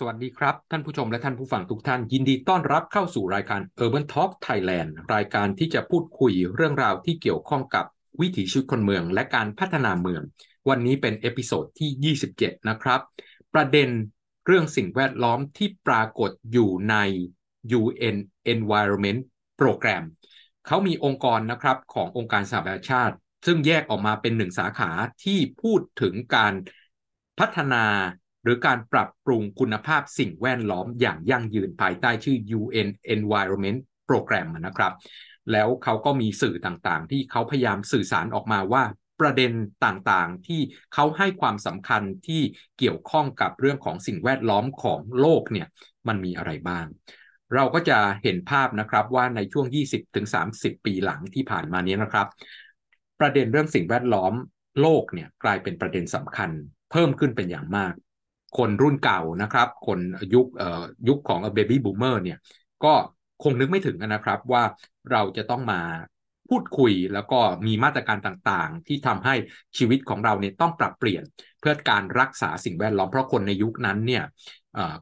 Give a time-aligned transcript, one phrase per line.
[0.00, 7.84] สวัสดีครับ ท่านผู้ชมและท่านผู้ฟังทุกท่าน ยินดีต้อนรับเข้าสู่รายการ Urban Talk Thailand รายการที่จะพูดคุยเรื่องราวที่เกี่ยวข้องกับ
[8.20, 10.22] วิถีชีวิตคนเมืองและการพัฒนาเมือง
[10.68, 13.00] วันนี้เป็น episode ที่ 27 นะครับ
[13.54, 13.88] ประเด็น
[14.46, 16.96] เรื่องสิ่งแวดล้อมที่ปรากฏอยู่ใน
[17.80, 18.16] UN
[18.54, 19.20] Environment
[19.60, 20.04] Program
[20.66, 24.90] เขามีองค์กรนะครับขององค์การสหประชาชาติ ซึ่งแยกออกมาเป็นหนึ่งสาขา
[25.24, 26.54] ที่พูดถึงการ
[27.38, 27.84] พัฒนา
[28.46, 33.78] หรือการปรับปรุงคุณภาพสิ่งแวดล้อมอย่างยั่งยืนภายใต้ชื่อ UN Environment
[34.08, 34.92] Program นะครับ
[35.52, 38.82] แล้วเขาก็มีสื่อต่างๆ ที่เขาพยายามสื่อสารออกมาว่า
[39.20, 39.52] ประเด็น
[39.84, 40.60] ต่างๆ ที่
[40.94, 42.42] เขาให้ความสำคัญที่
[42.78, 45.66] เกี่ยวข้องกับเรื่องของสิ่งแวดล้อมของโลกเนี่ย
[46.08, 46.86] มันมีอะไรบ้าง
[47.54, 49.66] เราก็จะเห็นภาพนะครับว่าในช่วง
[50.14, 52.26] 20-30 ปีหลังที่ผ่านมานี้นะครับ
[53.20, 54.32] ประเด็นเรื่องสิ่งแวดล้อม
[54.80, 56.50] โลกเนี่ยกลายเป็นประเด็นสำคัญ
[56.90, 57.92] เพิ่มขึ้นเป็นอย่างมาก
[58.58, 59.98] คนรุ่นเก่านะครับ คน
[60.34, 60.46] ยุค
[61.08, 62.38] ยุคของเบบี้บูมเมอร์เนี่ย
[62.84, 62.92] ก็
[63.42, 64.62] คงนึกไม่ถึงนะครับว่า
[65.10, 65.80] เราจะต้องมา
[66.48, 69.34] พูดคุยแล้วก็มีมาตรการต่างๆ ที่ทำให้
[69.78, 71.22] ชีวิตของเราเนี่ยต้องปรับเปลี่ยน
[71.60, 74.24] เพื่อการรักษาสิ่งแวดล้อมเพราะคนในยุคนั้นเนี่ย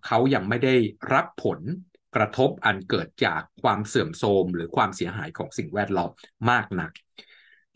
[0.07, 0.75] เขายังไม่ได้
[1.13, 1.61] รับผล
[2.17, 6.11] กระทบอันเกิดจากความเสื่อมโทรมหรือความเสียหายของสิ่งแวดล้อม
[6.51, 6.91] มากนัก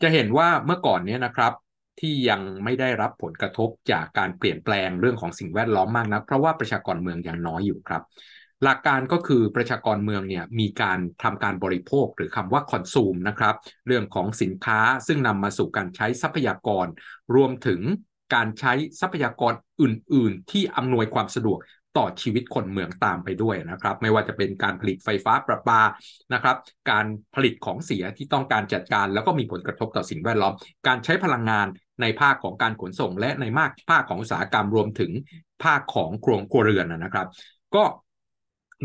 [0.01, 1.53] จะเห็นว่าเมื่อก่อนเนี้นะครับ
[1.99, 8.01] ที่ยังไม่ได้รับผลกระทบจากการเปลี่ยนแปลงเรื่องของสิ่งแวดล้อมมากนักเพราะว่าประชากรเมืองยังน้อยอยู่ครับ
[8.63, 13.55] หลักการก็คือประชากรเมืองเนี่ยมีการทำการบริโภคหรือคำว่าคอนซูมนะครับ
[13.87, 16.85] เรื่องของสินค้าซึ่งนำมาสู่การใช้ทรัพยากร
[17.35, 17.81] รวมถึง
[18.35, 21.59] การใช้ทรัพยากรอื่น ๆ ที่อำนวยความสะดวก
[21.97, 25.81] ต่อชีวิตคนเมืองตามไปด้วยนะครับ ไม่ว่าจะเป็นการผลิตไฟฟ้าประปา
[26.33, 26.57] นะครับ
[26.91, 27.05] การ
[27.35, 30.53] ผลิตของเสียที่ต้องการจัดการ แล้วก็มีผลกระทบต่อสิ่งแวดล้อม
[30.87, 31.67] การใช้พลังงาน
[32.01, 35.11] ในภาคของการขนส่ง และในมากภาคของอุตสาหกรรมรวมถึง
[35.63, 37.27] ภาคของโครงครัวเรือนนะครับ
[37.75, 37.83] ก็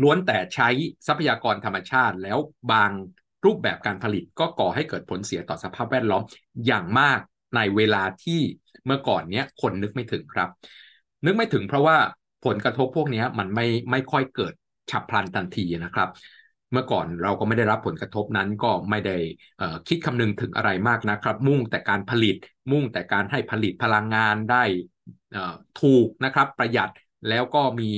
[0.01, 0.69] ล้วนแต่ใช้
[1.07, 2.37] ทรัพยากรธรรมชาติแล้ว
[2.71, 2.91] บาง
[3.45, 6.23] รูปแบบการผลิตก็ก่อให้เกิดผลเสียต่อสภาพแวดล้อม
[6.67, 7.19] อย่างมาก
[7.55, 8.39] ในเวลาที่
[8.85, 10.49] เมื่อก่อนเนี้ยคนนึกไม่ถึงครับ
[11.25, 11.97] นึกไม่ถึงเพราะว่า
[12.45, 14.53] ผลกระทบพวกนี้มันไม่ไม่ค่อยเกิด
[14.91, 16.09] ฉับพลันทันทีนะครับ
[16.71, 19.17] เมื่อก่อนเราก็ไม่ได้รับผลกระทบนั้นก็ไม่ได้
[19.87, 22.35] คิดคำนึงถึงอะไรมากนะครับ มุ่งแต่การผลิต
[22.71, 24.63] มุ่งแต่การให้ผลิตพลังงานได้
[25.81, 26.91] ถูกนะครับประหยัด
[27.29, 27.91] แล้วก็มี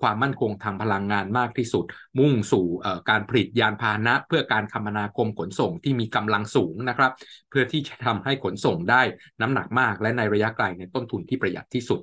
[0.00, 1.84] ความมั่นคงทางพลังงานมากที่สุด
[2.18, 2.66] มุ่งสู่
[3.10, 7.12] การผลิตยานพาหนะ เพื่อการคมนาคมขนส่งที่มีกำลังสูงนะครับ
[7.50, 9.02] เพื่อที่จะทำให้ขนส่งได้
[9.40, 12.00] น้ำหนักมาก และในระยะไกลในต้นทุนที่ประหยัดที่สุด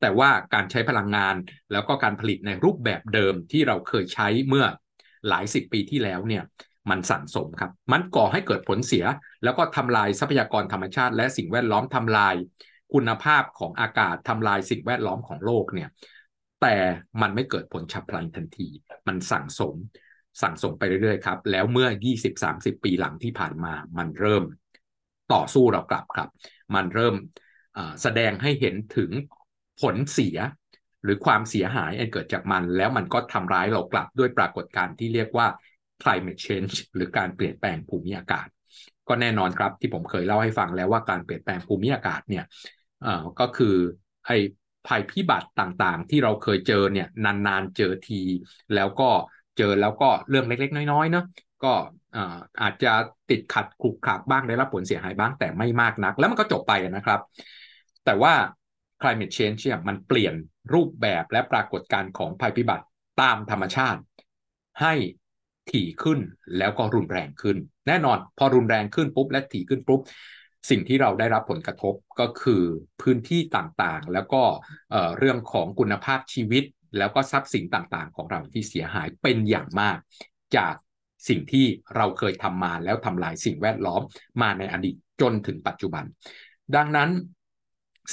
[0.00, 1.34] แต่ว่าการใช้พลังงาน
[1.72, 4.66] แล้วก็การผลิตในรูปแบบเดิมที่เราเคยใช้เมื่อ
[5.28, 6.42] หลายสิบปีที่แล้วเนี่ย
[6.90, 9.04] มันสั่งสมครับ มันก่อให้เกิดผลเสีย
[9.44, 12.34] แล้วก็ทำลายทรัพยากรธรรมชาติ และสิ่งแวดล้อมทำลาย
[12.94, 15.88] คุณภาพของอากาศทำลายสิ่งแวดล้อมของโลกเนี่ย
[16.62, 16.76] แต่
[17.22, 18.68] มันไม่เกิดผลฉับพลันทันที
[19.08, 19.74] มันสั่งสม
[20.42, 24.44] สั่งสมไปเรื่อยๆครับ แล้วเมื่อ 20-30 ปีหลังที่ผ่านมา มันเริ่ม
[25.32, 26.28] ต่อสู้เรากลับครับ
[26.74, 27.14] มันเริ่ม
[28.02, 29.10] แสดงให้เห็นถึง
[29.80, 30.36] ผลเสีย
[31.04, 35.46] หรือความเสียหายอันเกิดจากมัน แล้วมันก็ทำร้ายเรากลับด้วยปรากฏการณ์ที่เรียกว่า
[36.02, 38.48] climate change หรือการเปลี่ยนแปลงภูมิอากาศ
[39.08, 42.44] ก็แน่นอนครับที่ผมเคยเล่าให้ฟังแล้วว่าการเปลี่ยนแปลงภูมิอากาศเนี่ย
[43.40, 43.74] ก็คือ
[44.26, 44.36] ไอ้
[44.86, 48.20] ภัยพิบัติต่างๆ ที่เราเคยเจอเนี่ยนานๆเจอที
[48.74, 49.08] แล้วก็
[49.58, 51.24] เจอแล้วก็เรื่องเล็ก ๆ น้อยๆเนาะ
[51.64, 51.72] ก็
[52.62, 52.92] อาจจะ
[53.30, 57.20] ติดขัดขลุกขลักบ้างได้รับผลเสียหายบ้างแต่ไม่มากนัก แล้วมันก็จบไปนะครับ
[58.04, 58.32] แต่ว่า
[59.00, 60.34] climate change เนี่ยมันเปลี่ยน
[60.74, 62.84] รูปแบบและปรากฏการณ์ของภัยพิบัติ
[63.20, 64.00] ตามธรรมชาติ
[64.82, 64.94] ให้
[65.70, 66.18] ถี่ขึ้น
[66.58, 67.56] แล้วก็รุนแรงขึ้น
[67.88, 70.00] แน่นอนพอรุนแรงขึ้นปุ๊บและถี่ขึ้นปุ๊บ
[70.70, 72.62] สิ่งที่เราได้รับผลกระทบก็คือ
[73.02, 74.42] พื้นที่ต่างๆ แล้วก็
[75.18, 76.64] เรื่องของคุณภาพชีวิต
[76.98, 79.98] แล้วก็ทรัพย์สินต่างๆ ของเราที่เสียหายเป็นอย่างมาก
[80.56, 80.74] จาก
[81.28, 81.66] สิ่งที่
[81.96, 84.02] เราเคยทำมาแล้วทำลายสิ่งแวดล้อม
[84.42, 86.04] มาในอดีตจนถึงปัจจุบัน
[86.76, 87.10] ดังนั้น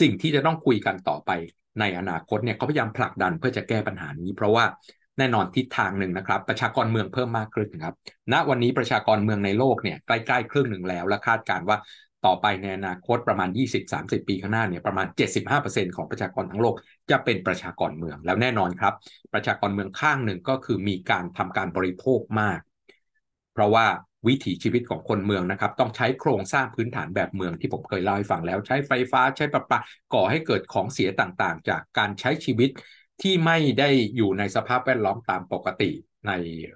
[0.02, 1.32] สิ่งที่จะต้องคุยกันต่อไป
[1.80, 4.66] ในอนาคตเนี่ยเขาพยายามผลักดันเพื่อจะแก้ปัญหานี้ เพราะว่า
[5.18, 7.94] แน่นอนทิศทางหนึ่งนะครับ ประชากรเมืองเพิ่มมากขึ้นครับ
[8.34, 11.78] ณวันนี้ประชากรเมืองในโลกเนี่ยใกล้ๆครึ่งหนึ่งแล้ว และคาดการว่า
[12.26, 16.76] ต่อไปในอนาคตประมาณ 20-30 ปีข้างหน้าเนี่ยประมาณ 75%ของประชากรทั้งโลก
[17.12, 18.94] จะเป็นประชากรเมืองแล้วแน่นอนครับ
[19.34, 22.60] ประชากรเมืองข้างหนึ่งก็คือมีการทำการบริโภคมาก
[23.54, 23.86] เพราะว่า
[24.28, 29.80] วิถีชีวิตของคนเมืองนะครับ ต้องใช้โครงสร้างพื้นฐานแบบเมืองที่ผมเคยเล่าให้ฟังแล้วใช้ไฟฟ้าใช้ประปา
[30.14, 32.70] ก่อให้เกิดของเสียต่างๆ จากการใช้ชีวิต
[33.22, 35.92] ที่ไม่ได้อยู่ในสภาพแวดล้อมตามปกติ
[36.28, 36.34] ใน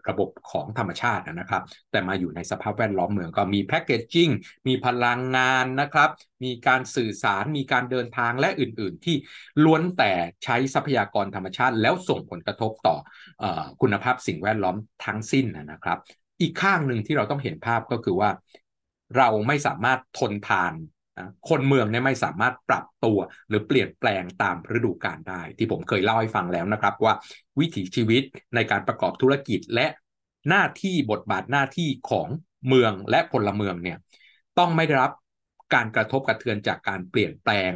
[0.09, 4.29] ระบบของธรรมชาตินะครับ แต่มาอยู่ในสภาพแวดล้อมเมืองก็มีแพคเกจจิ้ง
[4.67, 6.09] มีพลังงานนะครับ
[6.43, 9.15] มีการสื่อสารมีการเดินทางและอื่นๆ ที่
[9.63, 10.11] ล้วนแต่
[10.43, 12.95] ใช้ทรัพยากรธรรมชาติ แล้วส่งผลกระทบต่อ
[13.43, 13.45] อ
[13.81, 14.75] คุณภาพสิ่งแวดล้อม
[15.05, 15.99] ทั้งสิ้นนะครับ
[16.41, 18.29] อีกข้างหนึ่งที่เราต้องเห็นภาพก็คือว่า
[19.17, 20.73] เราไม่สามารถทนทาน
[21.49, 27.13] คนเมืองเนี่ยไม่สามารถปรับตัว หรือเปลี่ยนแปลงตามฤดูกาลได้ ที่ผมเคยเล่าให้ฟังแล้วนะครับ ว่า
[27.59, 28.23] วิถีชีวิต
[28.55, 29.87] ในการประกอบธุรกิจและ
[30.49, 32.27] หน้าที่บทบาทหน้าที่ของ
[32.67, 33.97] เมืองและพลเมืองเนี่ย
[34.59, 35.11] ต้องไม่ได้รับ
[35.73, 37.71] การกระทบกระเทือนจากการเปลี่ยนแปลง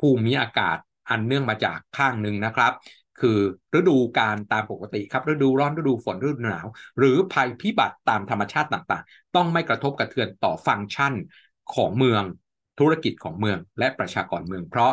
[0.00, 0.78] ภูมิอากาศ
[1.10, 2.72] อันเนื่องมาจากข้างหนึ่งนะครับ
[3.22, 3.38] คือ
[3.78, 6.66] ฤดูการตามปกติครับฤดูร้อนฤดูฝนฤดูหนาว
[6.98, 11.14] หรือภัยพิบัติตามธรรมชาติต่างๆ ต้องไม่กระทบกระเทือนต่อฟังก์ชัน
[11.74, 12.22] ของเมือง
[12.78, 14.92] ธุรกิจของเมืองและประชากรเมือง เพราะ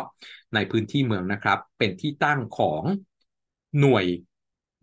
[0.54, 2.82] ในพื้นที่เมืองนะครับ เป็นที่ตั้งของ
[3.80, 4.04] หน่วย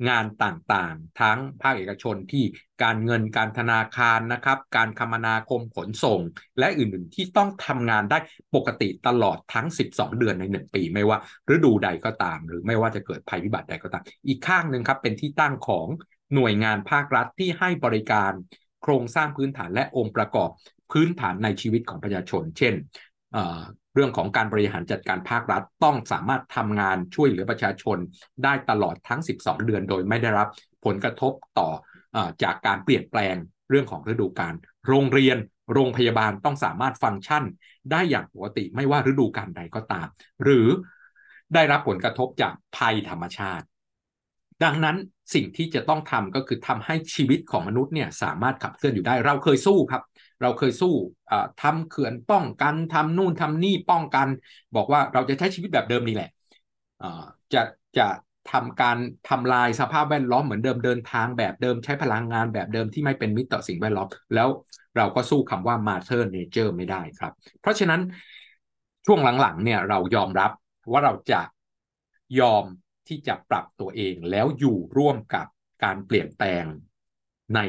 [0.09, 2.43] งานต่างๆ ทั้งภาคเอกชนที่
[2.83, 6.19] การเงินการธนาคารนะครับ การคมนาคมขนส่ง
[6.59, 8.17] และอื่นๆที่ต้องทำงานได้
[8.55, 11.17] ปกติตลอดทั้ง 12 เดือนใน 1 ปี ไม่ว่า
[11.53, 15.87] ฤดูใดก็ตาม หรือไม่ว่าจะเกิดภัยพิบัติใดก็ตาม อีกข้างหนึ่งครับเป็นที่ตั้งของ
[16.35, 18.31] หน่วยงานภาครัฐที่ให้บริการ
[18.81, 20.49] โครงสร้างพื้นฐานและองค์ประกอบ
[20.91, 22.73] พื้นฐานในชีวิตของประชาชน เช่น
[23.97, 27.97] เรื่องของการบริหารจัดการภาครัฐ ต้องสามารถทำงานช่วยเหลือประชาชน
[28.43, 30.47] ได้ตลอดทั้ง 12 เดือน โดยไม่ได้รับ
[30.85, 31.69] ผลกระทบต่อ
[32.15, 33.35] อจากการเปลี่ยนแปลง
[33.69, 34.53] เรื่องของฤดูกาล
[34.87, 35.37] โรงเรียน
[35.73, 37.43] โรงพยาบาลต้องสามารถฟังก์ชัน
[37.91, 40.07] ได้อย่างปกติไม่ว่าฤดูกาลใดก็ตาม
[40.43, 40.67] หรือ
[41.53, 43.65] ได้รับผลกระทบจากภัยธรรมชาติ
[44.63, 44.97] ดังนั้น
[45.33, 50.03] สิ่งที่จะต้องทำก็คือทำให้ชีวิตของมนุษย์เนี่ยสามารถขับเคลื่อนอยู่ได้เราเคยสู้ครับ
[50.41, 50.93] เราเคยสู้
[51.61, 54.27] ทำเขื่อนป้องกันทำนู่นทำนี่ป้องกัน
[54.75, 56.29] บอกว่าเราจะใช้ชีวิตแบบเดิมนี่แหละ
[57.53, 57.61] จะ
[57.97, 58.07] จะ
[58.51, 58.97] ทำการ
[59.29, 64.47] ทำลายสภาพแวดล้อมเหมือนเดิมเดินทางแบบเดิมใช้พลังงานแบบเดิมที่ไม่เป็นมิตรต่อสิ่งแวดล้อม แล้ว
[64.97, 68.01] เราก็สู้คำว่า Mother Nature ไม่ได้ครับ เพราะฉะนั้น
[69.05, 70.51] ช่วงหลังๆเนี่ยเรายอมรับ
[70.91, 71.41] ว่าเราจะ
[72.39, 72.63] ยอม
[73.07, 75.45] ที่จะปรับตัวเองแล้วอยู่ร่วมกับ
[75.83, 76.65] การเปลี่ยนแปลง
[77.55, 77.59] ใน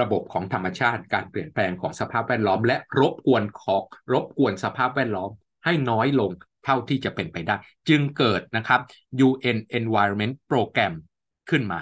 [0.00, 3.82] ระบบของธรรมชาติ การเปลี่ยนแปลงของสภาพแวดล้อม และรบกวนของ
[4.12, 5.30] รบกวนสภาพแวดล้อม
[5.64, 6.30] ให้น้อยลง
[6.64, 7.56] เท่าที่จะเป็นไปได้
[7.88, 8.80] จึงเกิดนะครับ
[9.26, 10.92] UN Environment Program
[11.50, 11.80] ขึ้นมา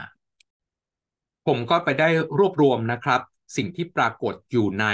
[1.46, 3.20] ผมก็ไปได้รวบรวมนะครับ
[3.56, 4.86] สิ่งที่ปรากฏอยู่ใน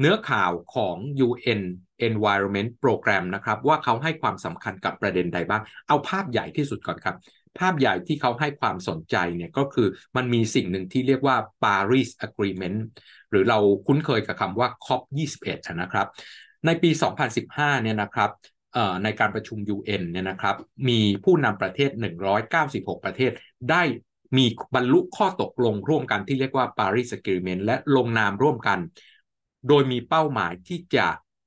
[0.00, 1.60] เนื้อข่าวของ UN
[2.08, 7.16] Environment Program นะครับ ว่าเขาให้ความสำคัญกับประเด็นใดบ้าง เอาภาพใหญ่ที่สุดก่อนครับ
[7.58, 12.78] ภาพใหญ่ที่เขาให้ความสนใจเนี่ยก็คือมันมีสิ่งหนึ่งที่เรียกว่า Paris Agreement
[13.30, 15.02] หรือเราคุ้นเคยกับคำว่า COP
[15.38, 16.06] 21นะครับ
[16.66, 16.90] ในปี
[17.36, 18.30] 2015เนี่ยนะครับ
[19.04, 20.56] ในการประชุม UN เนี่ยนะครับ
[20.88, 21.90] มีผู้นำประเทศ
[22.46, 23.30] 196 ประเทศ
[23.70, 23.82] ได้
[24.36, 28.78] มีบรรลุข้อตกลงร่วมกันที่เรียกว่า Paris Agreement และลงนามร่วมกัน
[29.68, 31.06] โดยมีเป้าหมายที่จะ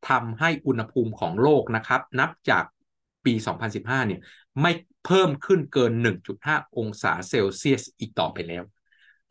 [0.10, 2.63] ทำให้อุณหภูมิของโลกนะครับ นับจาก
[3.25, 3.33] ปี
[3.71, 4.21] 2015 เนี่ย
[4.62, 4.71] ไม่
[5.06, 5.92] เพิ่มขึ้นเกิน
[6.36, 8.63] 1.5 องศาเซลเซียสอีกต่อไปแล้ว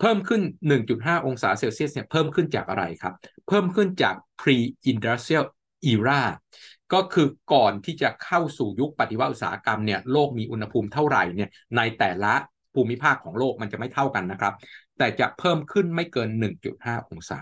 [0.01, 0.43] เพิ่มขึ้น
[0.85, 3.15] 1.5 องศาเซลเซียสเนี่ยเพิ่มขึ้นจากอะไรครับ
[3.49, 5.45] เพิ่มขึ้นจาก pre-industrial
[5.93, 6.23] era
[6.93, 12.35] ก็คือก่อนที่จะเข้าสู่ยุคปฏิวัติอุตสาหกรรมเนี่ยโลกมีอุณหภูมิเท่าไหร่เนี่ยในแต่ละ
[12.75, 14.55] ภูมิภาคของโลกมันจะไม่เท่ากันนะครับ
[14.99, 16.29] แต่จะเพิ่มขึ้นไม่เกิน
[16.71, 17.41] 1.5 องศา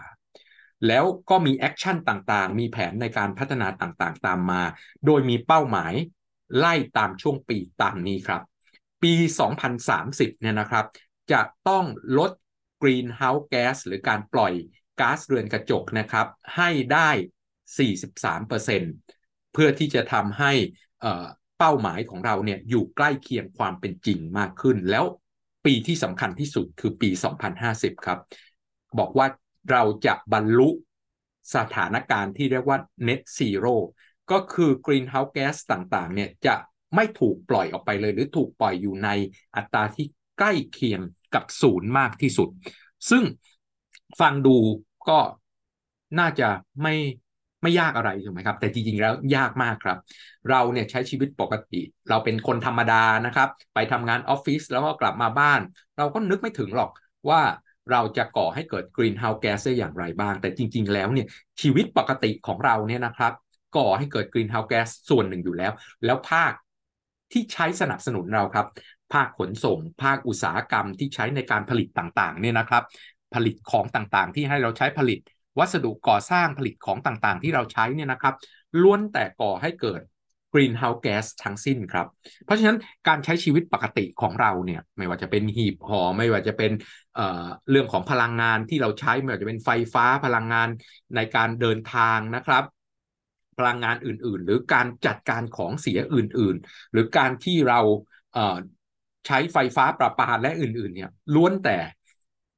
[0.87, 4.63] แล้วก็มี action ต่างๆ มีแผนในการพัฒนาต่างๆ ตามมา
[5.07, 5.93] โดยมีเป้าหมาย
[6.59, 8.43] ไล่ตามช่วงปีตามนี้ครับ
[9.03, 9.15] ปี
[9.75, 10.87] 2030 เนี่ยนะครับ
[11.33, 11.85] จะต้อง
[12.19, 12.31] ลด
[12.83, 14.53] greenhouse gas หรือการปล่อย
[15.01, 17.11] ก๊าซเรือนกระจกนะครับ ให้ได้
[17.79, 18.95] 43%
[19.53, 20.53] เพื่อที่จะทำให้
[21.59, 25.05] เป้าหมายของเราเนี่ยอยู่ใกล้เคียงความเป็นจริงมากขึ้น แล้ว
[25.65, 27.11] ปีที่สำคัญที่สุดคือปี
[27.57, 28.19] 2050 ครับ
[28.99, 29.27] บอกว่า
[29.71, 30.71] เราจะบรรลุ
[31.57, 33.75] สถานการณ์ที่เรียกว่า net zero
[34.31, 36.55] ก็คือ greenhouse gas ต่างๆ เนี่ยจะ
[36.95, 39.09] ไม่ถูกปล่อยออกไปเลย หรือถูกปล่อยอยู่ใน
[39.57, 40.07] อัตราที่
[40.39, 41.01] ใกล้เคียง
[41.35, 42.49] กับศูนย์มากที่สุด
[43.11, 43.25] ซึ่ง
[44.21, 44.57] ฟังดู
[45.09, 45.19] ก็
[46.19, 46.49] น่าจะ
[46.83, 46.95] ไม่
[47.63, 49.99] ไม่ยากอะไรถูกไหมครับ แต่จริงๆแล้วยากมากครับ
[50.51, 55.61] เราเนี่ยใช้ชีวิตปกติ เราเป็นคนธรรมดานะครับ ไปทำงานออฟฟิศแล้วก็กลับมาบ้าน
[55.99, 56.91] เราก็นึกไม่ถึงหรอก
[57.29, 57.41] ว่า
[57.91, 61.27] เราจะก่อให้เกิด greenhouse gas ได้อย่างไรบ้าง แต่จริง ๆ แล้วเนี่ย
[61.61, 63.33] ชีวิตปกติของเราเนี่ยนะครับ
[63.77, 65.73] ก่อให้เกิดกรีนเฮาส์แก๊สส่วนหนึ่งอยู่แล้ว
[66.05, 66.53] แล้วภาค
[67.33, 68.67] ที่ใช้สนับสนุนเราครับ
[69.13, 72.85] ภาคขนส่ง ภาคอุตสาหกรรมที่ใช้ในการผลิตต่างๆเนี่ยนะครับ
[73.35, 75.19] ผลิตของต่างๆ ที่ให้เราใช้ผลิต
[75.59, 78.35] วัสดุก่อสร้างผลิตของต่างๆ ที่เราใช้เนี่ยนะครับ
[78.83, 80.01] ล้วนแต่ก่อให้เกิด
[80.55, 82.07] greenhouse gas ทั้งสิ้นครับ
[82.45, 82.79] เพราะฉะนั้น
[83.09, 86.73] การใช้ชีวิตปกติของเราเนี่ยไม่ว่าจะเป็นหีบห่อไม่ว่าจะเป็น
[87.15, 90.69] เเรื่องของพลังงานที่เราใช้ไม่ว่าจะเป็นไฟฟ้าพลังงาน
[91.17, 92.65] ในการเดินทางนะครับ
[93.59, 97.81] พลังงานอื่น ๆ หรือการจัดการของเสียอื่น ๆ หรือการที่เรา
[99.27, 101.79] ใช้ไฟฟ้าประปาและอื่น ๆ เนี่ยล้วนแต่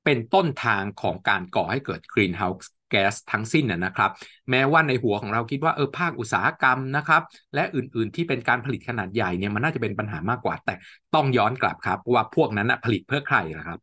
[0.04, 4.10] เป็นต้นทางของการก่อให้เกิด greenhouse แก๊สทั้งสิ้นนะครับ
[4.50, 7.22] แม้ว่าในหัวของเราคิดว่าเออภาคอุตสาหกรรมนะครับ
[7.54, 10.74] และอื่นๆที่เป็นการผลิตขนาดใหญ่เนี่ยมันน่าจะเป็นปัญหามากกว่า แต่
[11.14, 13.78] ต้องย้อนกลับครับว่าพวกนั้นนะผลิตเพื่อใครนะครับ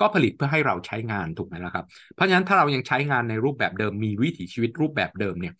[0.00, 1.84] ก็ผลิตเพื่อให้เราใช้งานถูกไหมล่ะครับ
[2.14, 5.54] เพราะฉะนั้นถ้าเรายังใช้งานในรูปแบบเดิมมีวิถีชีวิตรูปแบบเดิมเนี่ย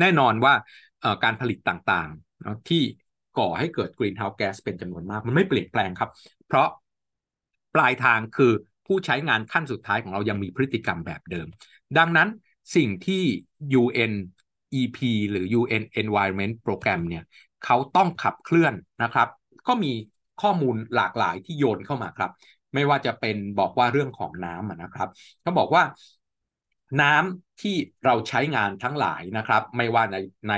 [0.00, 0.54] แน่นอนว่า
[1.24, 2.82] การผลิตต่างๆที่
[3.38, 6.10] ก่อให้เกิดกรีนเฮาส์แก๊สเป็นจำนวนมาก มันไม่เปลี่ยนแปลงครับ
[6.46, 6.68] เพราะ
[7.74, 8.52] ปลายทางคือ
[8.86, 11.46] ผู้ใช้งานขั้นสุดท้ายของเรายังมีพฤติกรรมแบบเดิม
[11.98, 12.28] ดังนั้น
[12.76, 13.22] สิ่งที่
[13.80, 14.12] UN
[14.80, 14.98] EP
[15.30, 17.24] หรือ UN Environment Program เนี่ย
[17.64, 19.28] เขาต้องขับเคลื่อนนะครับ
[19.68, 19.92] ก็มี
[20.42, 22.30] ข้อมูลหลากหลายที่โยนเข้ามาครับ
[22.74, 25.08] ไม่ว่าจะเป็นบอกว่าเรื่องของน้ำนะครับ
[25.42, 25.82] เขาบอกว่า
[27.02, 30.16] น้ำ ที่เราใช้งานทั้งหลายนะครับ ไม่ว่าใน
[30.48, 30.54] ใน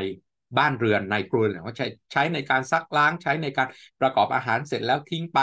[0.59, 3.69] บ้านเรือนในครัวเรือนว่าใช้ใช้ในการซักล้างใช้ในการ
[4.01, 5.39] ประกอบอาหารเสร็จแล้วทิ้งไป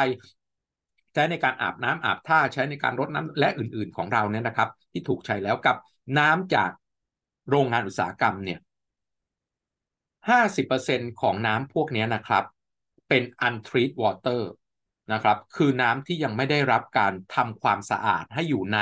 [1.13, 5.75] ใช้ในการอาบน้ำอาบท่าใช้ในการรดน้ำและอื่น ๆ ของเราเนี่ยนะครับ ที่ถูกใช้แล้วกับ
[6.19, 6.71] น้ำจาก
[7.49, 8.59] โรงงานอุตสาหกรรมเนี่ย
[10.29, 12.43] ห้าสิบเปอร์เซ็นของน้ำพวกนี้นะครับ
[13.09, 14.41] เป็น untreated water
[15.13, 18.79] นะครับ คือน้ำที่ยังไม่ได้รับการทำความสะอาดให้อยู่ใน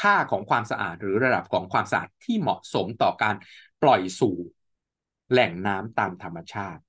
[0.00, 3.34] ค่าของความสะอาดหรือระดับของความสะอาดที่เหมาะสมต่อการ
[3.82, 4.34] ปล่อยสู่
[5.30, 6.82] แหล่งน้ำตามธรรมชาติ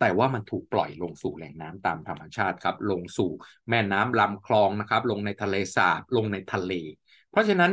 [0.00, 3.30] แต่ว่ามันถูกปล่อยลงสู่แหล่งน้ำตามธรรมชาติครับ ลงสู่
[3.68, 6.72] แม่น้ำลำคลองนะครับ ลงในทะเลสาบลงในทะเล
[7.30, 7.72] เพราะฉะนั้น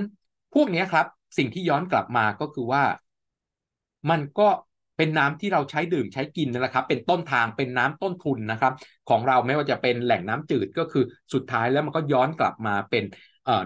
[0.53, 1.05] พวกนี้ครับ
[1.37, 2.83] สิ่งที่ย้อนกลับมาก็คือว่า
[4.09, 4.49] มันก็
[4.97, 8.73] เป็นน้ำที่เราใช้ดื่มใช้กินนั่นแหละครับ เป็นต้นทางเป็นน้ำต้นทุนนะครับ
[9.09, 11.03] ของเราไม่ว่าจะเป็นแหล่งน้ำจืดก็คือ
[11.33, 13.03] สุดท้ายแล้วมันก็ย้อนกลับมาเป็น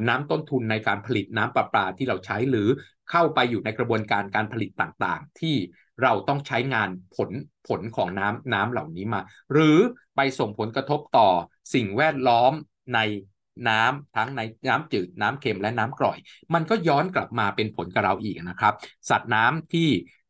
[0.08, 2.68] น้ำต้นทุนในการผลิตน้ำประปาที่เราใช้หรือ
[3.12, 5.56] เข้าไปอยู่ในกระบวนการการผลิตต่างๆ ที่
[6.02, 7.30] เราต้องใช้งานผล
[7.68, 9.22] ผลของน้ำน้ำเหล่านี้มา
[9.54, 9.78] หรือ
[10.16, 11.30] ไปส่งผลกระทบต่อ
[11.74, 12.54] สิ่งแวดล้อม
[12.96, 13.00] ใน
[13.70, 16.18] น้ำทั้งในน้ำจืดน้ำเค็มและน้ำกร่อย
[16.54, 18.74] มันก็ย้อนกลับมาเป็นผลกับเราอีกนะครับ
[19.10, 19.90] สัตว์น้ำที่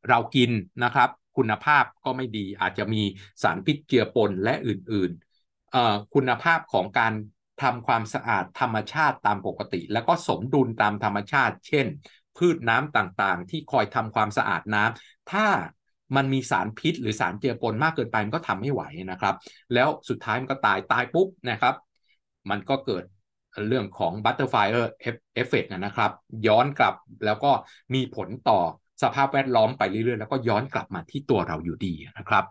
[0.09, 0.51] เรากิน
[0.83, 3.01] นะครับ คุณภาพก็ไม่ดีอาจจะมี
[3.43, 7.13] สารพิษเจือปนและอื่นๆคุณภาพของการ
[7.61, 11.85] ทำความสะอาดธรรมชาติตามปกติ แล้วก็สมดุลตามธรรมชาติ เช่น
[12.37, 15.45] พืชน้ำต่างๆ ที่คอยทำความสะอาดน้ำถ้า
[16.15, 18.81] มันมีสารพิษหรือสารเจือปนมากเกินไปมันก็ทำไม่ไหว
[19.11, 19.35] นะครับ
[19.73, 21.75] แล้วสุดท้ายมันก็ตายตายปุ๊บนะครับ
[22.49, 23.03] มันก็เกิด
[23.67, 26.11] เรื่องของ butterfly effect นะครับ
[26.47, 26.95] ย้อนกลับ
[27.25, 27.51] แล้วก็
[27.93, 28.59] มีผลต่อ
[29.03, 32.43] สภาพแวดล้อมไปเรื่อยๆ แล้วก็ย้อนกลับมาที่ตัวเราอยู่ดีนะครับ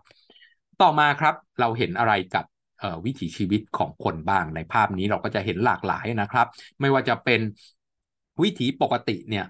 [0.81, 2.45] ต่อมาครับเราเห็นอะไรกับ
[3.05, 6.47] วิถีชีวิตของคนบ้างในภาพนี้เราก็จะเห็นหลากหลายนะครับ
[6.81, 7.41] ไม่ว่าจะเป็น
[8.43, 9.45] วิถีปกติเนี่ย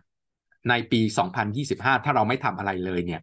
[0.69, 1.01] ในปี
[1.53, 3.21] 2025 ถ้าเราไม่ทำอะไรเลยเนี่ย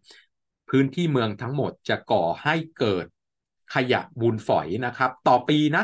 [0.69, 3.05] พื้นที่เมืองทั้งหมดจะก่อให้เกิด
[3.73, 5.83] ขยะบูนฝอยนะครับ ต่อปีนะ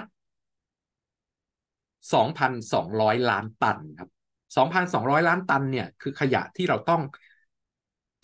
[2.14, 4.10] 2,200 ล้านตันครับ
[4.56, 7.02] 2,200 ล้านตันเนี่ยคือขยะที่เราต้อง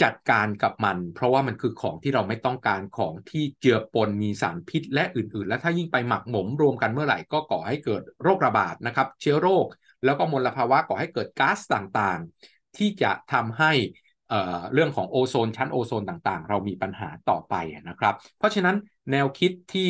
[0.04, 9.66] จัดการกับมัน เพราะว่ามันคือของที่เราไม่ต้องการของที่เจือปนมีสารพิษและอื่นๆ และถ้ายิ่งไปหมักหมมรวมกันเมื่อไหร่ก็ก่อให้เกิดโรคระบาดนะครับ เชื้อโรค
[10.06, 13.72] แล้วก็มลภาวะก่อให้เกิดก๊าซต่างๆ ที่จะทำให้
[14.74, 17.56] เรื่องของโอโซนชั้นโอโซนต่างๆ เรามีปัญหาต่อไป
[17.90, 18.76] นะครับ เพราะฉะนั้น
[19.12, 19.90] แนวคิดที่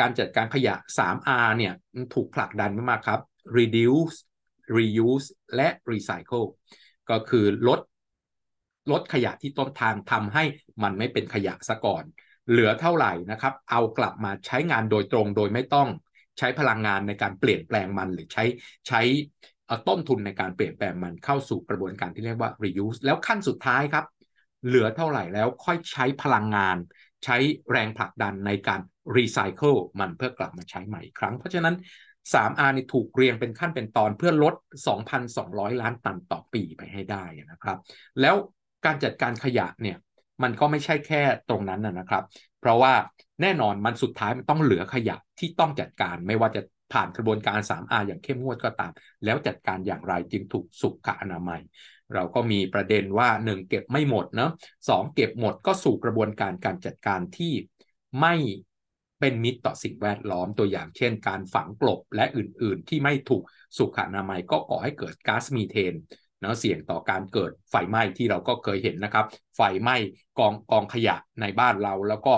[0.00, 1.72] การจัดการขยะ 3R เนี่ย
[2.14, 3.20] ถูกผลักดันมากครับ
[3.58, 4.16] reduce
[4.76, 6.46] reuse และ recycle
[7.10, 7.80] ก็คือลด
[8.90, 10.44] ลดขยะที่ต้นทางทำให้
[10.82, 12.04] มันไม่เป็นขยะซะก่อน
[12.50, 15.88] เหลือเท่าไหร่นะครับ เอากลับมาใช้งานโดยตรงโดยไม่ต้อง
[16.38, 18.44] ใช้พลังงานในการเปลี่ยนแปลงมันหรือใช้
[18.88, 19.00] ใช้
[19.88, 24.04] ต้นทุนในการเปลี่ยนแปลงมันเข้าสู่กระบวนการที่เรียกว่า reuse แล้วขั้นสุดท้ายครับ
[24.66, 26.76] เหลือเท่าไหร่แล้วค่อยใช้พลังงาน
[27.24, 27.36] ใช้
[27.70, 28.80] แรงผลักดันในการ
[29.16, 31.74] recycle มันเพื่อกลับมาใช้ใหม่อีกครั้ง เพราะฉะนั้น
[32.34, 34.54] 3R นี่ถูกเรียงเป็นขั้นเป็นตอนเพื่อลด
[35.12, 37.78] 2,200 ล้านตันต่อปีไปให้ได้นะครับ
[38.20, 38.36] แล้ว
[38.84, 39.96] การจัดการขยะเนี่ย
[40.42, 42.24] มันก็ไม่ใช่แค่ตรงนั้นนะครับ
[42.60, 42.92] เพราะว่า
[43.42, 48.92] แน่นอนมันสุดท้ายมันต้องเหลือขยะที่ต้องจัดการไม่ว่าจะผ่านกระบวนการ 3R อย่างเข้มงวดก็ตาม
[49.24, 51.60] แล้วจัดการอย่างไรจึงถูกสุขอนามัย
[52.14, 54.50] เราก็มีประเด็นว่า 1 เก็บไม่หมดเนาะ
[54.88, 57.52] สเก็บหมดก็สู่กระบวนการการจัดการที่
[58.20, 58.34] ไม่
[59.20, 63.42] เป็นมิตรต่อสิ่งแวดล้อมตัวอย่างเช่น การฝังกลบและอื่นๆ ที่ไม่ถูก
[63.78, 65.94] สุขอนามัยก็ก่อให้เกิดก๊าซมีเทน
[66.42, 69.96] นะเสี่ยงต่อการเกิดไฟไหม้ที่เราก็เคยเห็นนะครับ ไฟไหม้
[70.38, 72.34] กองกองขยะในบ้านเรา แล้วก็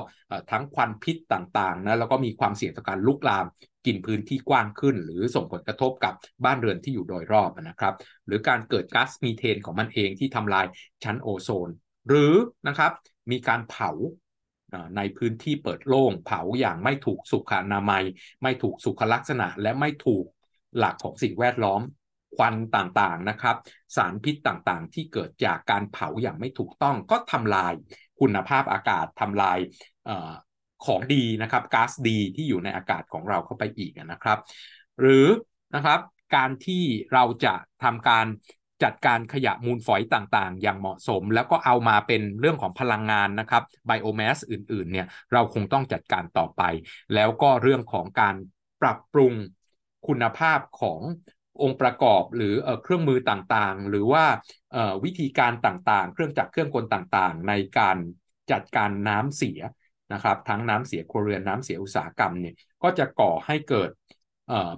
[0.51, 3.47] ทั้งควันพิษต่างๆนะแล้วก็มีความเสี่ยงต่อการลุกลาม
[3.87, 7.95] กินพื้นที่กว้างขึ้น หรือส่งผลกระทบกับบ้านเรือนที่อยู่โดยรอบนะครับ
[8.27, 10.67] หรือการเกิดก๊าซมีเทนของมันเองที่ทำลาย
[11.05, 11.71] ชั้นโอโซน
[12.09, 12.35] หรือ
[12.69, 12.93] นะครับ
[13.31, 13.91] มีการเผา
[14.97, 18.05] ในพื้นที่เปิดโล่งเผาอย่างไม่ถูกสุขอนามัย
[18.43, 20.25] ไม่ถูกสุขลักษณะ และไม่ถูก
[20.79, 21.81] หลักของสิ่งแวดล้อม
[22.37, 23.57] ควันต่างๆนะครับ
[23.97, 27.73] สารพิษต่างๆ ที่เกิดจากการเผาอย่างไม่ถูกต้องก็ทำลาย
[28.21, 29.59] คุณภาพอากาศทำลาย
[30.87, 34.39] ของดีนะครับก๊าซดีที่อยู่ในอากาศของเราเข้าไปอีกนะครับ
[35.01, 35.27] หรือ
[35.75, 36.01] นะครับ
[36.37, 38.27] การที่เราจะทำการ
[38.83, 46.63] จัดการขยะมูลฝอยต่างๆ อย่างเหมาะสม แล้วก็เอามาเป็นเรื่องของพลังงานนะครับไบโอแมสอื่นๆเนี่ยเราคงต้องจัดการต่อไป
[47.15, 48.35] แล้วก็เรื่องของการ
[48.83, 49.33] ปรับปรุง
[50.07, 51.01] คุณภาพของ
[51.63, 54.25] องค์ประกอบหรือเครื่องมือต่างๆ หรือว่า
[55.05, 57.97] วิธีการต่างๆ เครื่องจักรเครื่องกลต่างๆ ในการ
[58.53, 59.61] จัดการน้ำเสีย
[60.13, 63.91] นะครับ ทั้งน้ำเสียครัวเรือนน้ำเสียอุตสาหกรรมเนี่ยก็จะก่อให้เกิด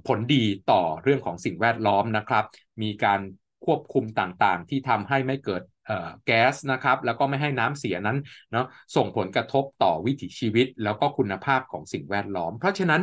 [0.07, 2.45] ผลดีต่อเรื่องของสิ่งแวดล้อมนะครับ
[2.83, 3.21] มีการ
[3.65, 5.63] ควบคุมต่างๆ ที่ทำให้ไม่เกิด
[6.27, 8.19] แก๊สนะครับแล้วก็ไม่ให้น้ำเสียนั้น
[8.53, 8.67] เนาะ
[8.97, 13.03] ส่งผลกระทบต่อวิถีชีวิต แล้วก็คุณภาพของสิ่งแวดล้อม เพราะฉะนั้น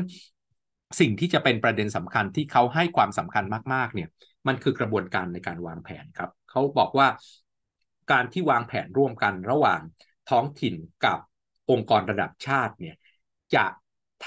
[1.00, 3.44] สิ่งที่จะเป็นประเด็นสำคัญที่เขาให้ความสำคัญ
[3.74, 4.10] มากๆ เนี่ย
[4.48, 7.08] มันคือกระบวนการในการวางแผนครับ เขาบอกว่า
[8.12, 9.82] การที่วางแผนร่วมกันระหว่าง
[10.30, 11.18] ท้องถิ่นกับ
[11.72, 12.96] องค์กรระดับชาติเนี่ย
[13.56, 13.66] จะ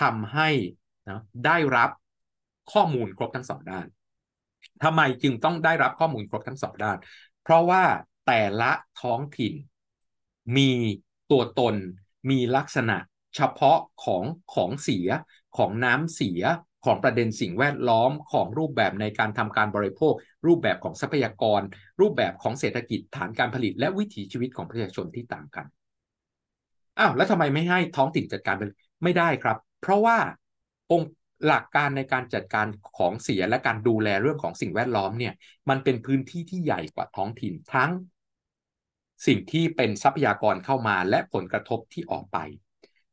[0.01, 0.49] ทำให้
[1.09, 1.91] นะได้รับ
[2.73, 3.87] ข้อมูลครบทั้งสองด้าน
[4.83, 6.97] ทำไมจึงต้องได้รับข้อมูลครบทั้งสองด้าน
[7.43, 7.85] เพราะว่า
[8.27, 9.55] แต่ละท้องถิ่น
[10.57, 10.71] มี
[11.31, 11.75] ตัวตน
[12.31, 12.97] มีลักษณะ
[13.37, 15.09] เฉพาะของของเสีย
[15.57, 16.43] ของน้ำเสีย
[16.85, 20.15] ของประเด็นสิ่งแวดล้อมของรูปแบบในการทำการบริโภค
[20.47, 21.61] รูปแบบของทรัพยากร
[22.01, 25.67] รูปแบบของเศรษฐกิจฐานการผลิต และวิถีชีวิตของประชาชนที่ต่างกัน
[26.99, 28.57] อ้าวแล้วทำไมไม่ให้ท้องถิ่นจัดการ
[29.03, 30.19] ไม่ได้ครับ เพราะว่า
[30.93, 31.11] องค์
[31.47, 32.67] หลักการในการจัดการ
[32.99, 35.35] ของเสียและการดูแลเรื่องของสิ่งแวดล้อมเนี่ย
[35.69, 37.91] มันเป็นพื้นที่ที่ใหญ่กว่าท้องถิ่นทั้ง
[39.27, 42.39] สิ่งที่เป็นทรัพยากรเข้ามาและผลกระทบที่ออกไป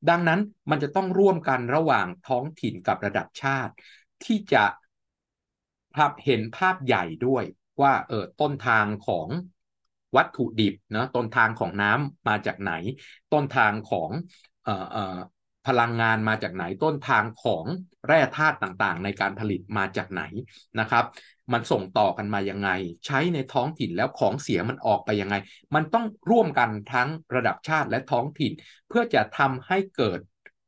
[0.09, 0.39] ดังนั้น
[0.69, 3.73] มันจะต้องร่วมกันระหว่างท้องถิ่นกับระดับชาติ
[4.23, 4.63] ที่จะ
[5.95, 7.43] ภาพเห็นภาพใหญ่ด้วย
[7.81, 9.29] ว่าเออต้นทางของ
[10.15, 12.71] วัตถุดิบนะต้นทางของน้ำมาจากไหน
[13.33, 14.11] ต้นทางของ
[14.63, 15.17] เอ่อเอ่อ
[15.67, 17.65] พลังงานมาจากไหนต้นทางของ
[18.07, 20.23] แร่ธาตุต่างๆ ในการผลิตมาจากไหน
[20.79, 21.05] นะครับ
[21.53, 22.69] มันส่งต่อกันมายังไง
[23.05, 25.35] ใช้ในท้องถิ่นแล้วของเสียมันออกไปยังไง
[25.75, 28.51] มันต้องร่วมกันทั้งระดับชาติและท้องถิ่น
[28.89, 30.19] เพื่อจะทำให้เกิด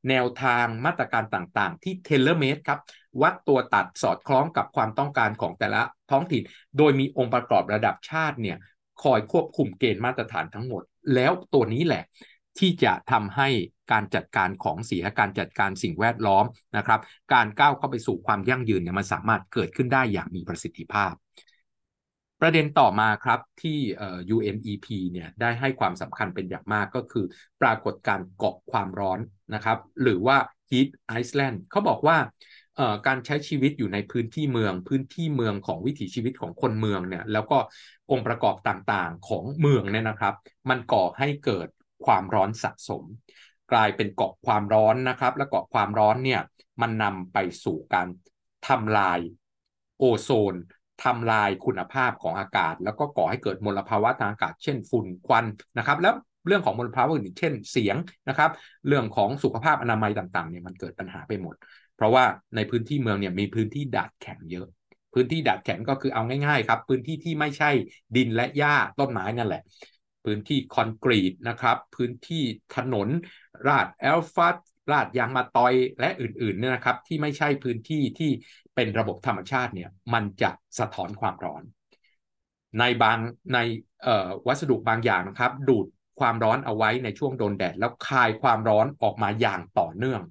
[0.09, 2.79] แนวทางมาตรการต่างๆ ที่เทเลเมตครับ
[3.21, 6.43] วัดตัวตัดสอดคล้องกับความต้องการของแต่ละท้องถิ่น
[6.77, 8.57] โดยมีองค์ประกอบระดับชาติเนี่ย
[9.03, 10.83] คอยควบคุมเกณฑ์มาตรฐานทั้งหมด
[11.15, 12.03] แล้วตัวนี้แหละ
[12.59, 13.47] ที่จะทำให้
[13.91, 16.45] การจัดการของเสียการจัดการสิ่งแวดล้อม
[16.77, 16.99] นะครับ
[17.33, 21.13] การก้าวเข้าไปสู่ความยั่งยืนเนี่ยมันสามารถเกิดขึ้นได้อย่างมีประสิทธิภาพ
[22.41, 23.77] ประเด็นต่อมาครับที่
[24.35, 27.25] UNEP เนี่ยได้ให้ความสำคัญเป็นอย่างมากก็คือ
[27.61, 29.19] ปรากฏการเกาะความร้อน
[29.53, 30.37] นะครับ หรือว่า
[30.69, 30.87] Heat
[31.21, 32.17] Island เขาบอกว่า
[33.07, 37.57] การใช้ชีวิตอยู่ในพื้นที่เมือง พื้นที่เมืองของวิถีชีวิตของคนเมืองเนี่ยแล้วก็
[38.11, 40.33] องค์ประกอบต่างๆของเมืองเนี่ยนะครับ
[40.69, 41.67] มันก่อให้เกิด
[42.05, 43.03] ความร้อนสะสม
[43.71, 46.41] กลายเป็นเกาะความร้อนนะครับ และเกาะความร้อนเนี่ย
[46.81, 48.07] มันนำไปสู่การ
[48.67, 49.19] ทำลาย
[49.97, 50.55] โอโซน
[51.03, 55.45] ทำลายคุณภาพของอากาศ แล้วก็ก่อให้เกิดมลภาวะทางอากาศ เช่นฝุ่นควัน
[55.77, 56.13] นะครับ แล้ว
[56.47, 57.97] เรื่องของมลภาวะอื่นเช่นเสียง
[58.29, 58.51] นะครับ
[58.87, 61.55] เรื่องของสุขภาพอนามัยต่างๆเนี่ยมันเกิดปัญหาไปหมด
[61.95, 62.23] เพราะว่า
[62.55, 64.67] ในพื้นที่เมืองเนี่ยมีพื้นที่ดาดแข็งเยอะ
[65.13, 67.69] พื้นที่ดาดแข็งก็คือเอาง่ายๆครับ พื้นที่ที่ไม่ใช่
[68.15, 69.61] ดินและหญ้าต้นไม้นั่นแหละ
[70.25, 72.43] พื้นที่คอนกรีตนะครับ พื้นที่
[72.75, 73.07] ถนน
[73.67, 74.55] ราดแอลฟัส
[74.91, 78.31] ราดยางมาตอยและอื่นๆเนี่ยนะครับ ที่ไม่ใช่พื้นที่ที่
[78.75, 81.63] เป็นระบบธรรมชาติเนี่ยมันจะสะท้อนความร้อน
[82.79, 83.17] ในบาง
[83.53, 83.57] ใน
[84.47, 85.85] วัสดุบางอย่างนะครับ ดูด
[86.19, 90.21] ความร้อนเอาไว้ในช่วงโดนแดด แล้วคายความร้อนออกมาอย่างต่อเนื่อง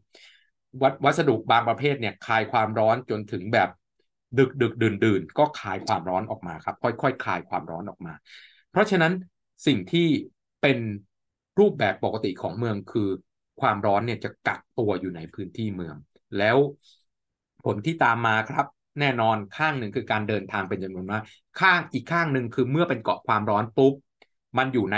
[0.83, 3.69] วัวัสดุบางประเภทเนี่ยคายความร้อนจนถึงแบบ
[4.39, 8.13] ดึกดึกดื่นดื่นก็คายความร้อนออกมาครับ ค่อยๆคายความร้อนออกมา
[8.71, 9.13] เพราะฉะนั้น
[9.67, 10.09] สิ่งที่
[10.61, 10.79] เป็น
[11.59, 13.09] รูปแบบปกติของเมืองคือ
[13.61, 15.97] ความร้อนเนี่ยจะกักตัวอยู่ในพื้นที่เมือง
[16.39, 16.57] แล้ว
[17.65, 18.67] ผลที่ตามมาครับ
[19.01, 21.23] แน่นอนข้างหนึ่งคือการเดินทางเป็นจำนวนมาก
[21.61, 23.95] ข้างอีกข้างหนึ่งคือเมื่อเป็นเกาะความร้อนปุ๊บ
[24.59, 24.97] มันอยู่ใน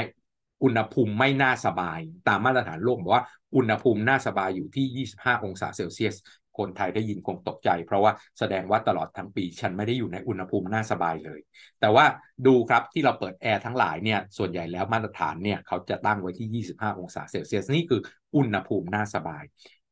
[0.64, 1.98] อุณหภูมิไม่น่าสบาย
[2.28, 3.24] ตามมาตรฐานโลกบอกว่า
[3.56, 6.16] อุณหภูมิน่าสบายอยู่ที่ 25 องศาเซลเซียส
[6.58, 11.40] คนไทยได้ยินคงตกใจ เพราะว่าแสดงว่าตลอดทั้งปีฉันไม่ได้อยู่ในอุณหภูมิน่าสบายเลย
[11.80, 12.04] แต่ว่า
[12.46, 18.00] ดูครับที่เราเปิดแอร์ทั้งหลายเนี่ยส่วนใหญ่แล้วมาตรฐานเนี่ยเขาจะตั้งไว้ที่ 25 องศาเซลเซียสนี่คือ
[18.36, 19.44] อุณหภูมิน่าสบาย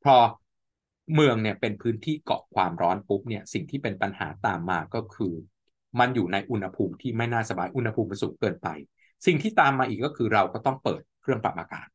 [0.05, 0.15] พอ
[1.15, 5.33] เมืองเนี่ยเป็นพื้นที่เกาะความร้อนปุ๊บเนี่ยสิ่งที่เป็นปัญหาตามมาก็คือ
[6.01, 8.69] มันอยู่ในอุณหภูมิที่ไม่น่าสบายอุณหภูมิมันสูงเกินไป
[9.27, 11.89] สิ่งที่ตามมาอีกก็คือเราก็ต้องเปิดเครื่องปรับอากาศ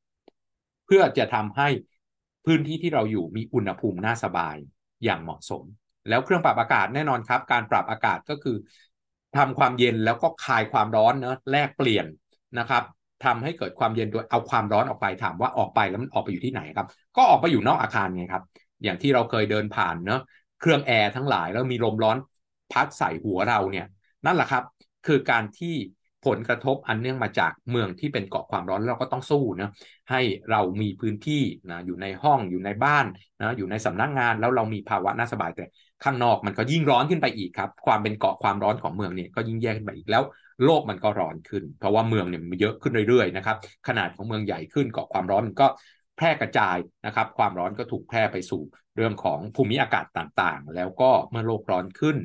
[0.85, 1.67] เพื่อจะทำให้
[2.47, 4.55] พื้นที่ที่เราอยู่มีอุณหภูมิน่าสบาย
[5.03, 5.63] อย่างเหมาะสม
[6.09, 8.55] แล้วเครื่องปรับอากาศแน่นอนครับ การปรับอากาศก็คือ
[9.37, 12.05] ทำความเย็นแล้วก็คายความร้อนเนะแลกเปลี่ยน
[12.59, 12.83] นะครับ
[13.25, 18.43] ทำให้เกิดความเย็นโดยเอาความร้อนออกไปถามว่าออกไปแล้วมันออกไปอยู่ที่ไหนครับ ก็ออกไปอยู่นอกอาคารไงครับ
[18.83, 20.21] อย่างที่เราเคยเดินผ่านเนาะ
[20.59, 22.17] เครื่องแอร์ทั้งหลายแล้วมีลมร้อน
[22.71, 23.87] พัดใส่หัวเราเนี่ย
[24.25, 24.63] นั่นแหละครับ
[25.05, 25.75] คือการที่
[26.25, 29.69] ผลกระทบอันเนื่องมาจากเมืองที่เป็นเกาะความร้อนเราก็ต้องสู้นะ
[30.11, 33.05] ให้เรามีพื้นที่นะอยู่ในห้องอยู่ในบ้าน
[33.39, 35.65] นะอยู่ในสำนักงงานแล้วเรามีภาวะน่าสบายแต่
[36.03, 40.23] ข้างนอกมันก็ยิ่งร้อนขึ้นไปอีกครับ ความเป็นเกาะความร้อนของเมืองเนี่ยก็ยิ่งแย่ขึ้นไปอีกแล้ว
[40.65, 45.67] โลกมันก็ร้อนขึ้น เพราะว่าเมืองเนี่ยมันเยอะขึ้นเรื่อยๆนะครับขนาดของเมืองใหญ่ขึ้นเกาะความร้อนมันก็
[46.17, 48.61] แพร่กระจายนะครับ ความร้อนก็ถูกแพร่ไปสู่
[48.95, 52.17] เรื่องของภูมิอากาศต่างๆ แล้วก็เมื่อโลกร้อนขึ้น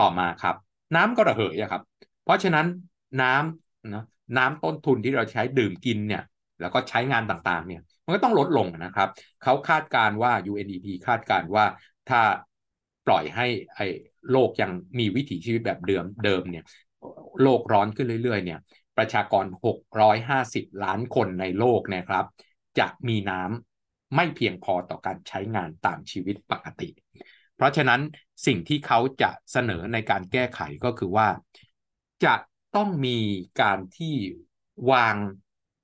[0.00, 0.56] ต่อมาครับ
[0.96, 1.82] น้ำก็ระเหยครับ
[2.24, 2.66] เพราะฉะนั้น
[3.22, 4.04] น้ำนะ
[4.38, 6.22] น้ำต้นทุนที่เราใช้ดื่มกินเนี่ย
[6.60, 9.08] แล้วก็ใช้งานต่างๆเนี่ยมันก็ต้องลดลงนะครับ
[9.42, 11.64] เขาคาดการว่า UNDP คาดการว่า
[12.08, 12.20] ถ้า
[13.06, 13.86] ปล่อยให้ไอ้
[14.30, 16.64] โลกยังมีวิถีชีวิตแบบเดิมเดิมเนี่ย
[17.42, 18.60] โลกร้อนขึ้นเรื่อยๆเนี่ย
[18.98, 19.44] ประชากร
[20.14, 22.24] 650 ล้านคนในโลกนะครับ
[22.78, 26.88] จะมีน้ำไม่เพียงพอต่อการใช้งานตามชีวิตปกติ
[27.56, 28.00] เพราะฉะนั้น
[28.46, 31.28] สิ่งที่เขาจะเสนอในการแก้ไขก็คือว่า
[32.24, 32.34] จะ
[32.76, 33.18] ต้องมี
[33.60, 34.14] การที่
[34.90, 35.16] วาง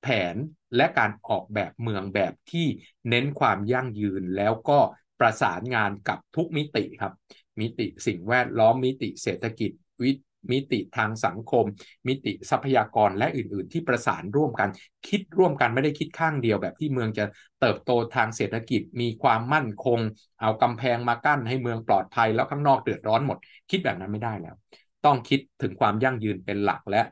[0.02, 0.36] แผน
[0.76, 2.66] และการออกแบบเมืองแบบที่
[3.08, 4.78] เน้นความยั่งยืนแล้วก็
[5.20, 7.12] ประสานงานกับทุกมิติครับ
[7.60, 9.70] มิติสิ่งแวดล้อมมิติเศรษฐกิจ
[10.02, 10.10] วิ
[10.52, 11.64] มิติทางสังคม
[12.08, 14.68] มิติทรัพยากรและอื่น ๆ ที่ประสานร่วมกัน
[15.08, 17.24] คิดร่วมกันไม่ได้คิดข้างเดียว แบบที่เมืองจะ
[17.60, 20.00] เติบโตทางเศรษฐกิจมีความมั่นคง
[20.40, 23.38] เอากำแพงมากั้นให้เมืองปลอดภัยแล้วข้างนอกเดือดร้อนหมด
[23.70, 24.54] คิดแบบนั้นไม่ได้แล้ว
[25.04, 27.02] ต้องคิดถึงความยั่งยืนเป็นหลักและ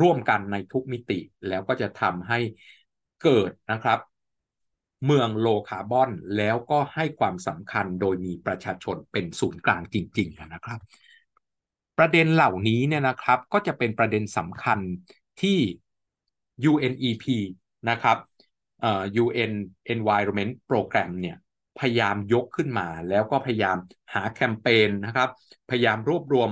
[0.00, 2.38] ร่วมกันในทุกมิติ แล้วก็จะทำให้
[3.22, 3.98] เกิดนะครับ
[5.06, 10.80] เมืองโลคาร์บอนแล้วก็ให้ความสำคัญโดยมีประชาชนเป็นศูนย์กลางจริง ๆ นะครับ
[11.98, 14.78] ประเด็นเหล่านี้เนี่ยนะครับก็จะเป็นประเด็นสำคัญ
[15.42, 15.58] ที่
[16.70, 17.24] UNEP
[17.90, 18.16] นะครับ
[19.24, 19.52] UN
[19.94, 21.36] Environment Program เนี่ย
[21.78, 23.76] พยายามยกขึ้นมา แล้วก็พยายาม
[24.14, 25.30] หาแคมเปญนะครับ
[25.70, 26.50] พยายามรวบรวม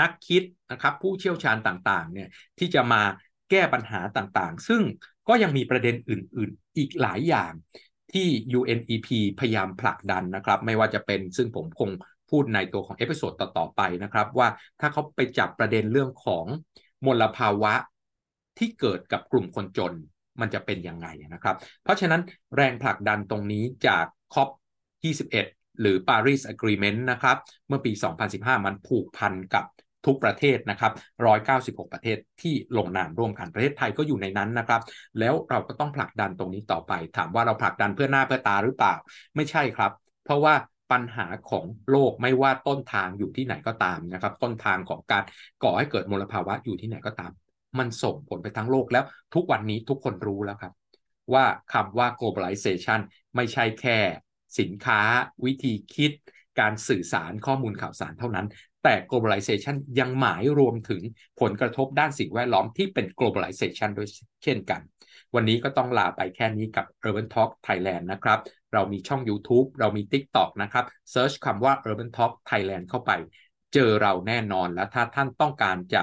[0.00, 3.02] นักคิดนะครับผู้เชี่ยวชาญต่างๆเนี่ยที่จะมา
[3.50, 4.82] แก้ปัญหาต่างๆ ซึ่ง
[5.28, 7.52] ก็ยังมีประเด็นอื่น ๆ อีกหลายอย่าง
[8.12, 8.26] ที่
[8.58, 11.90] UNEP พยายามผลักดันนะครับ ไม่ว่าจะเป็นซึ่งผมคง
[12.30, 14.48] พูดในตัวของ episode ต่อ ๆ ไปนะครับ ว่า
[14.80, 16.44] ถ้าเขาไปจับประเด็นเรื่องของ
[17.06, 17.74] มลภาวะ
[18.58, 19.92] ที่เกิดกับกลุ่มคนจน
[20.40, 22.20] มันจะเป็นยังไงนะครับ เพราะฉะนั้น
[22.56, 24.48] แรงผลักดันตรงนี้จากคอป
[25.04, 27.36] 21 หรือ Paris Agreement นะครับ
[27.68, 27.92] เมื่อปี
[28.28, 29.64] 2015 มันผูกพันกับ
[30.06, 30.92] ทุกประเทศนะครับ
[31.24, 34.80] 196 ประเทศที่ลงนามร่วมกันประเทศไทยก็อยู่ในนั้นนะครับ
[35.18, 38.94] แล้วเราก็ต้องผลักดันตรงนี้ต่อไป ถามว่าเราผลักดันเพื่อหน้าเพื่อตาหรือเปล่า
[39.36, 39.92] ไม่ใช่ครับ
[40.24, 40.54] เพราะว่า
[40.92, 45.24] ปัญหาของโลกไม่ว่าต้นทางอยู่ที่ไหนก็ตามนะครับ ต้นทางของการ
[45.62, 47.32] ก่อให้เกิดมลภาวะอยู่ที่ไหนก็ตาม
[47.78, 50.72] มันส่งผลไปทั้งโลกแล้วทุกวันนี้ทุกคนรู้แล้วครับ
[51.34, 53.00] ว่าคำว่า globalization
[53.36, 53.98] ไม่ใช่แค่
[54.58, 55.00] สินค้า
[55.44, 56.12] วิธีคิด
[56.60, 58.46] การสื่อสารข้อมูลข่าวสารเท่านั้น
[58.82, 61.02] แต่ globalization ยังหมายรวมถึง
[61.40, 64.08] ผลกระทบด้านสิ่งแวดล้อมที่เป็น globalization ด้วย
[64.44, 64.80] เช่นกัน
[65.34, 68.38] วันนี้ก็ต้องลาไปแค่นี้กับ Urban Talk Thailand นะครับ
[68.72, 73.10] เรามีช่อง YouTube เรามี TikTok นะครับ search คำว่า Urban Talk Thailand เข้าไป
[73.74, 76.02] เจอเราแน่นอนและถ้าท่านต้องการจะ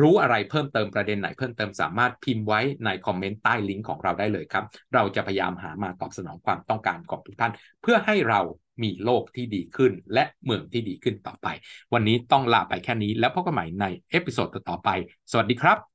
[0.00, 8.40] รู้อะไรเพิ่มเติมประเด็นไหนเพิ่มเติมสามารถพิมพ์ไว้ในคอมเมนต์ใต้ลิงก์ของเราได้เลยครับ เราจะพยายามหามาตอบสนองความต้องการของทุกท่าน เพื่อให้เรา
[8.82, 11.48] มีโลกที่ดีขึ้น และเมืองที่ดีขึ้นต่อไป
[11.92, 14.88] วันนี้ต้องลาไปแค่นี้แล้วพบกันใหม่ในเอพิโซดต่อไป
[15.30, 15.78] สวัสดีครับ